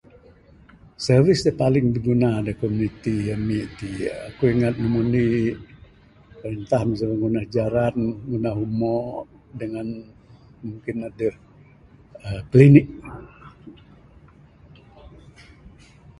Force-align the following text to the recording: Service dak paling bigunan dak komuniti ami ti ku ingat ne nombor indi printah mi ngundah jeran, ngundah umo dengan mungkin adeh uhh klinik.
Service 1.07 1.41
dak 1.45 1.57
paling 1.63 1.85
bigunan 1.95 2.37
dak 2.45 2.57
komuniti 2.61 3.15
ami 3.35 3.57
ti 3.77 3.89
ku 4.37 4.43
ingat 4.53 4.75
ne 4.75 4.79
nombor 4.83 5.03
indi 5.05 5.25
printah 6.39 6.81
mi 6.87 6.93
ngundah 7.17 7.45
jeran, 7.53 7.95
ngundah 8.27 8.55
umo 8.65 8.97
dengan 9.59 9.87
mungkin 10.63 10.97
adeh 11.07 11.35
uhh 12.25 12.41
klinik. 12.51 12.87